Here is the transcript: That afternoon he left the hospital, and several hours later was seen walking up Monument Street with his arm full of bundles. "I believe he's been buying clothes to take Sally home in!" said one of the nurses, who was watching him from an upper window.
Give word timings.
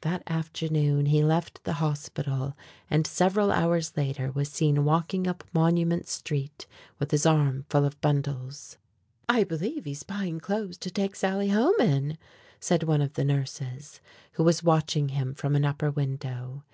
That 0.00 0.24
afternoon 0.26 1.06
he 1.06 1.22
left 1.22 1.62
the 1.62 1.74
hospital, 1.74 2.56
and 2.90 3.06
several 3.06 3.52
hours 3.52 3.96
later 3.96 4.32
was 4.32 4.48
seen 4.48 4.84
walking 4.84 5.28
up 5.28 5.44
Monument 5.54 6.08
Street 6.08 6.66
with 6.98 7.12
his 7.12 7.24
arm 7.24 7.64
full 7.70 7.84
of 7.84 8.00
bundles. 8.00 8.76
"I 9.28 9.44
believe 9.44 9.84
he's 9.84 10.02
been 10.02 10.16
buying 10.16 10.40
clothes 10.40 10.78
to 10.78 10.90
take 10.90 11.14
Sally 11.14 11.50
home 11.50 11.78
in!" 11.78 12.18
said 12.58 12.82
one 12.82 13.00
of 13.00 13.12
the 13.12 13.24
nurses, 13.24 14.00
who 14.32 14.42
was 14.42 14.64
watching 14.64 15.10
him 15.10 15.32
from 15.32 15.54
an 15.54 15.64
upper 15.64 15.92
window. 15.92 16.64